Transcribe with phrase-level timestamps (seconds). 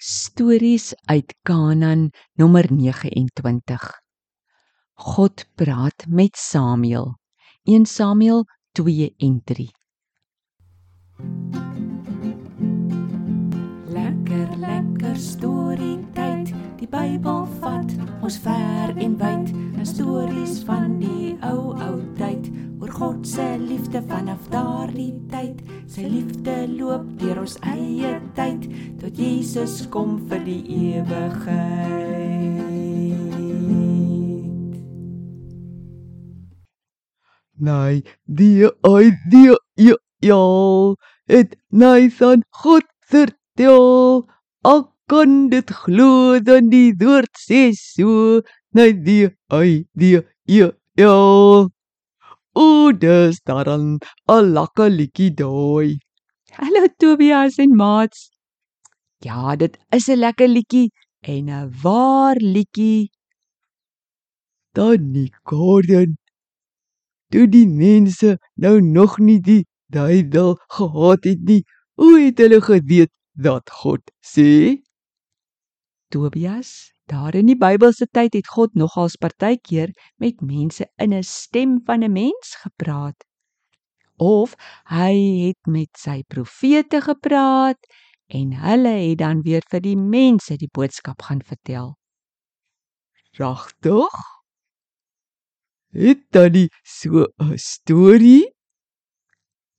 [0.00, 4.00] Stories uit Kanaan nommer 29.
[4.92, 7.18] God praat met Samuel.
[7.62, 9.70] 1 Samuel 2 en 3.
[13.86, 16.54] Lekker lekker storie tyd.
[16.78, 17.90] Die Bybel vat
[18.22, 19.50] ons ver en wyd.
[19.82, 22.46] Stories van die ou ou tyd
[22.88, 25.60] oor God se liefde vanaf daardie tyd.
[25.88, 28.68] Sy liefde loop deur ons eie tyd
[29.00, 30.62] tot Jesus kom vir die
[30.92, 32.36] ewigheid.
[37.58, 40.42] Nee, die idee ja, ja,
[41.26, 44.28] het Nathan God vertel.
[44.62, 48.40] Al kan dit glo dan die woord sê so.
[48.72, 51.16] Nee, die idee ja, ja.
[52.60, 53.98] O, dis dan
[54.34, 55.90] 'n lekker liedjie daai.
[56.58, 58.18] Hallo Tobias en maats.
[59.26, 60.88] Ja, dit is 'n lekker liedjie
[61.34, 63.10] en 'n waar liedjie.
[64.76, 66.10] Dan nie Gordon.
[67.30, 71.62] Toe die mense nou nog nie die duiwel gehad het nie,
[72.00, 74.50] hoe het hulle geweet dat God sê?
[76.10, 76.70] Tobias,
[77.08, 82.04] daar in die Bybelse tyd het God nogals partykeer met mense in 'n stem van
[82.04, 83.24] 'n mens gepraat.
[84.16, 85.14] Of hy
[85.46, 87.80] het met sy profete gepraat
[88.26, 91.96] en hulle het dan weer vir die mense die boodskap gaan vertel.
[93.38, 94.14] Regtig?
[95.92, 98.52] Het tannie so 'n storie?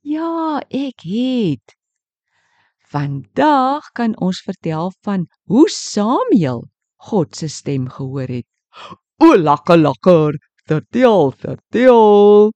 [0.00, 1.76] Ja, ek het.
[2.88, 6.64] Vandag kan ons vertel van hoe Samuel
[6.98, 8.46] God se stem gehoor het.
[9.20, 10.36] O, lekker lekker.
[10.68, 12.52] Vertel, vertel.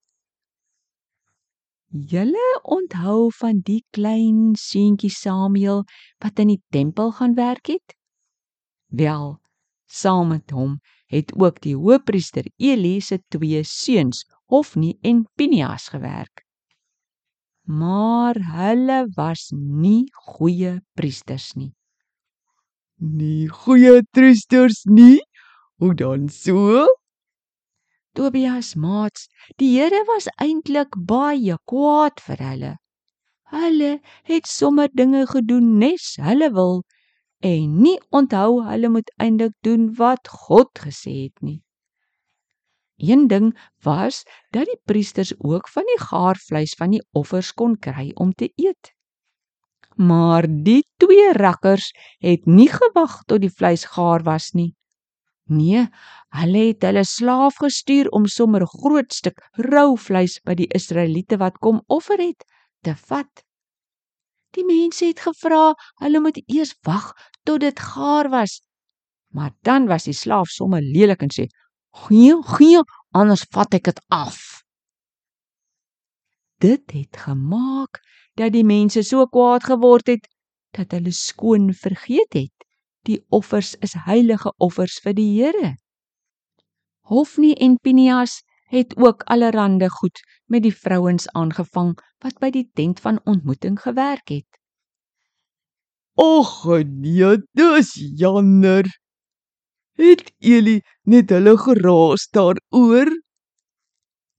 [1.90, 5.82] Julle onthou van die klein seentjie Samuel
[6.22, 7.96] wat in die tempel gaan werk het?
[8.94, 9.40] Wel,
[9.90, 10.78] saam met hom
[11.12, 16.44] het ook die hoofpriester Eli se twee seuns, Hofni en Pinias gewerk.
[17.68, 21.72] Maar hulle was nie goeie priesters nie.
[23.02, 25.18] Nie goeie trusters nie.
[25.82, 26.86] Hoe dan so?
[28.14, 29.26] Tobias maats,
[29.58, 32.70] die Here was eintlik baie kwaad vir hulle.
[33.50, 33.90] Hulle
[34.30, 36.84] het sommer dinge gedoen nes hulle wil
[37.42, 41.58] en nie onthou hulle moet eintlik doen wat God gesê het nie.
[43.02, 43.50] Een ding
[43.82, 44.22] was
[44.54, 48.94] dat die priesters ook van die gaarvleis van die offers kon kry om te eet.
[49.96, 54.72] Maar die twee rakkers het nie gewag tot die vleis gaar was nie.
[55.50, 55.86] Nee,
[56.32, 61.36] hulle het hulle slaaf gestuur om sommer 'n groot stuk rou vleis by die Israeliete
[61.36, 62.44] wat kom offer het
[62.82, 63.44] te vat.
[64.52, 67.12] Die mense het gevra hulle moet eers wag
[67.44, 68.60] tot dit gaar was.
[69.32, 71.46] Maar dan was die slaaf sommer lelik en sê:
[71.90, 74.51] "Gee, gee, anders vat ek dit af."
[76.62, 77.98] Dit het gemaak
[78.38, 80.28] dat die mense so kwaad geword het
[80.76, 82.66] dat hulle skoon vergeet het
[83.08, 85.74] die offers is heilige offers vir die Here.
[87.10, 93.00] Hofni en Pinias het ook allerlei goed met die vrouens aangevang wat by die tent
[93.00, 94.48] van ontmoeting gewerk het.
[96.14, 98.86] Och nee, dis jammer.
[99.98, 103.10] Het Eli net hulle geraas daaroor?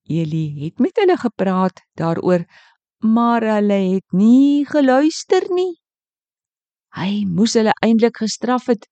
[0.09, 2.43] Eli het met hulle gepraat daaroor,
[2.99, 5.79] maar hulle het nie geluister nie.
[6.93, 8.85] Hy moes hulle eintlik gestraf het,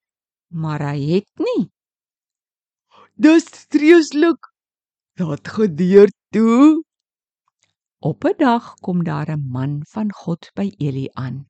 [0.50, 1.70] maar hy het nie.
[3.16, 4.48] Dis streeslik.
[5.20, 6.82] Wat gebeur toe?
[8.00, 11.46] Op 'n dag kom daar 'n man van God by Eli aan.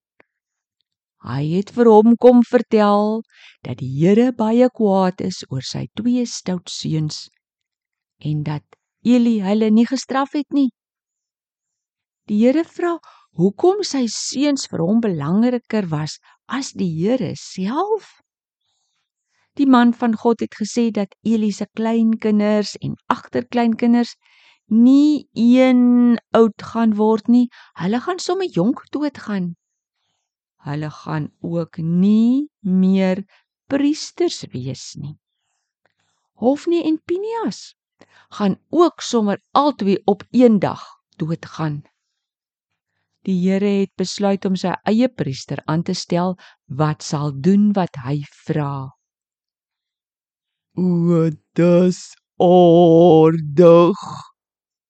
[1.21, 3.21] Hy het vir hom kom vertel
[3.61, 7.29] dat die Here baie kwaad is oor sy twee stout seuns
[8.17, 8.65] en dat
[9.03, 10.69] Eli hulle nie gestraf het nie.
[12.29, 12.97] Die Here vra
[13.39, 18.19] hoekom sy seuns vir hom belangriker was as die Here self.
[19.57, 24.13] Die man van God het gesê dat Eli se kleinkinders en agterkleinkinders
[24.69, 27.49] nie een oud gaan word nie.
[27.81, 29.55] Hulle gaan sommer jonk doodgaan.
[30.63, 33.25] Hulle gaan ook nie meer
[33.67, 35.17] priesters wees nie.
[36.37, 37.73] Hofni en Pinias
[38.29, 40.83] gaan ook sommer albei op een dag
[41.17, 41.81] doodgaan.
[43.21, 48.01] Die Here het besluit om sy eie priester aan te stel wat sal doen wat
[48.05, 48.89] hy vra.
[50.73, 51.99] O, dis
[52.41, 54.01] aardig.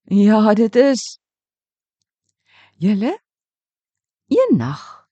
[0.08, 1.18] Ja, dit is.
[2.80, 3.18] Julle
[4.32, 5.02] een nag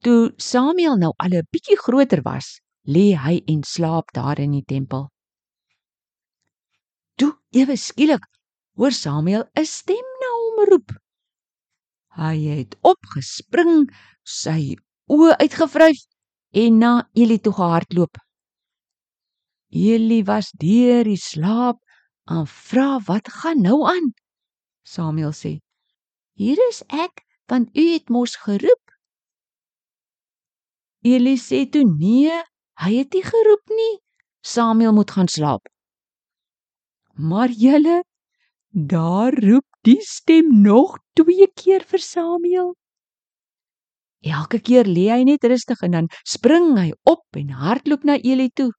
[0.00, 2.46] Toe Samuel nou al 'n bietjie groter was,
[2.94, 5.10] lê hy en slaap daar in die tempel.
[7.20, 8.24] Toe ewe skielik
[8.80, 10.92] hoor Samuel 'n stem na hom roep.
[12.16, 13.90] Hy het opgespring,
[14.24, 14.62] sy
[15.16, 16.00] oë uitgevryf
[16.62, 18.16] en na Eli toe gehardloop.
[19.70, 21.78] Eli was deur die slaap
[22.34, 24.06] en vra wat gaan nou aan?
[24.82, 25.52] Samuel sê:
[26.40, 28.84] "Hier is ek, want u het mos geroep."
[31.04, 32.32] Eli sê toe: "Nee,
[32.82, 33.94] hy het nie geroep nie.
[34.40, 35.68] Samuel moet gaan slaap."
[37.20, 38.00] Maar julle,
[38.72, 42.72] daar roep die stem nog twee keer vir Samuel.
[44.24, 48.50] Elke keer lê hy net rustig en dan spring hy op en hardloop na Eli
[48.52, 48.70] toe.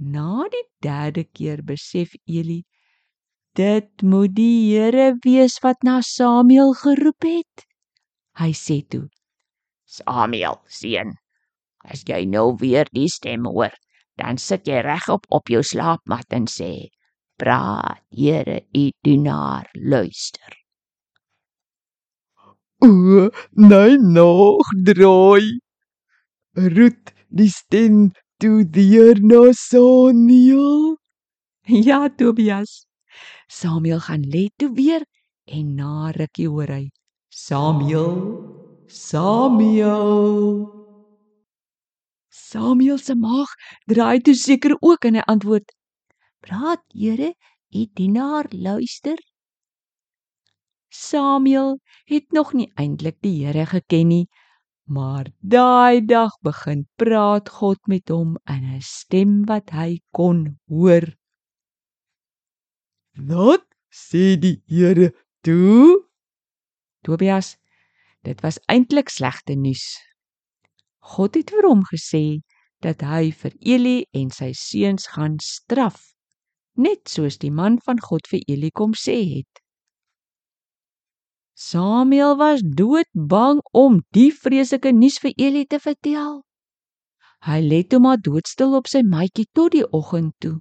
[0.00, 2.62] Na die derde keer besef Eli
[3.58, 7.66] dit moet die Here wees wat na Samuel geroep het.
[8.38, 9.08] Hy sê toe:
[9.84, 11.16] Samuel, seun,
[11.84, 13.74] as jy nou weer die stem hoor,
[14.16, 16.88] dan sit jy regop op jou slaapmat en sê:
[17.40, 20.52] "Praat, Here, u dienaar luister."
[22.82, 25.60] O, nee nog draai.
[26.74, 28.10] Roet die stem
[28.40, 30.96] toe deur na Samuel.
[31.64, 32.86] Ja, Tobias.
[33.48, 35.02] Samuel gaan lê toe weer
[35.44, 36.84] en na rukkie hoor hy:
[37.28, 38.16] Samuel,
[38.86, 40.68] Samuel.
[42.30, 43.50] Samuel se maag
[43.86, 45.68] draai toe seker ook en hy antwoord:
[46.40, 47.34] "Praat, Here,
[47.70, 49.18] u dienaar luister."
[50.88, 54.28] Samuel het nog nie eintlik die Here geken nie,
[54.84, 61.06] maar daai dag begin praat God met hom in 'n stem wat hy kon hoor.
[63.14, 65.12] "Wat sê die Here
[65.44, 66.08] toe?"
[67.04, 67.56] Tobias,
[68.22, 69.98] dit was eintlik slegte nuus.
[70.98, 72.40] God het vir hom gesê
[72.80, 76.14] dat hy vir Eli en sy seuns gaan straf,
[76.76, 79.62] net soos die man van God vir Eli kom sê het.
[81.60, 86.40] Samuel was doodbang om die vreeslike nuus vir Eli te vertel.
[87.44, 90.58] Hy lê toe maar doodstil op sy matjie tot die oggend toe.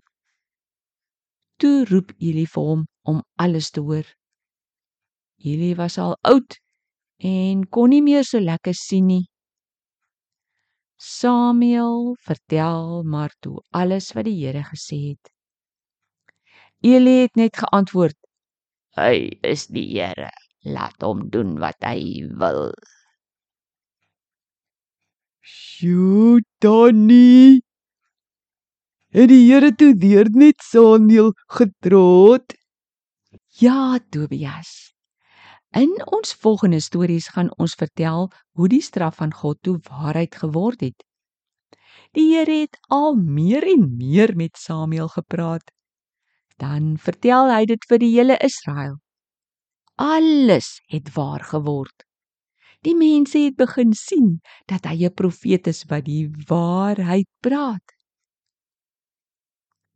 [1.60, 4.08] Toe roep Eli vir hom om alles te hoor.
[5.40, 6.60] Eli was al oud
[7.24, 9.26] en kon nie meer so lekker sien nie.
[11.00, 15.32] Samuel vertel maar toe alles wat die Here gesê het.
[16.82, 18.16] Eli het net geantwoord:
[18.96, 20.30] "Hy is die Here."
[20.62, 22.72] laat hom doen wat hy wil.
[25.40, 27.64] Sjoe, Donnie.
[29.10, 32.54] Het die Here toe deur net Samuel getroot?
[33.58, 34.94] Ja, Tobias.
[35.74, 40.82] In ons volgende stories gaan ons vertel hoe die straf van God toe waarheid geword
[40.86, 41.06] het.
[42.18, 45.72] Die Here het al meer en meer met Samuel gepraat.
[46.60, 49.00] Dan vertel hy dit vir die hele Israel
[50.00, 52.06] alles het waar geword.
[52.88, 54.40] Die mense het begin sien
[54.72, 57.88] dat hy 'n profeet is wat die waarheid praat.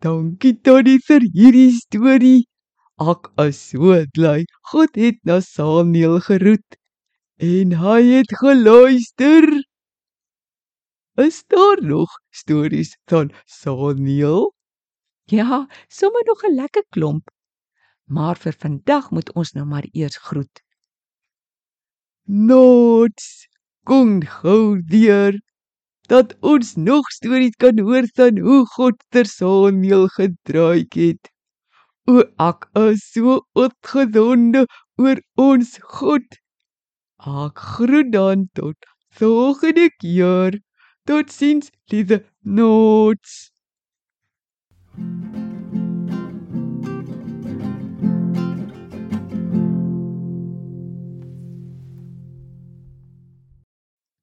[0.04, 2.44] Dankie Tony vir hierdie storie.
[3.00, 6.76] Ek is so bly God het na Samuel geroep
[7.40, 9.48] en hy het geluister.
[11.16, 14.52] Is daar nog stories van Samuel?
[15.26, 17.30] Ja, sommer nog 'n lekker klomp.
[18.06, 20.62] Maar vir vandag moet ons nou maar eers groet.
[22.28, 23.48] Nots,
[23.86, 25.40] kom gou weer
[26.08, 31.32] dat ons nog stories kan hoor van hoe God ter Samuel gedraai het.
[32.08, 34.66] O ek is so opgewonde
[34.98, 36.28] oor ons God.
[37.24, 38.76] Ek groet dan tot
[39.16, 40.60] volgende keer.
[41.06, 43.53] Totsiens, lieve Nots.
[45.04, 45.43] Bye.